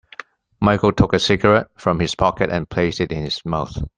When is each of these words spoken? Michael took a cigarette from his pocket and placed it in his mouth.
Michael 0.59 0.93
took 0.93 1.13
a 1.13 1.19
cigarette 1.19 1.67
from 1.77 1.99
his 1.99 2.15
pocket 2.15 2.49
and 2.49 2.67
placed 2.67 2.99
it 3.01 3.11
in 3.11 3.23
his 3.23 3.45
mouth. 3.45 3.77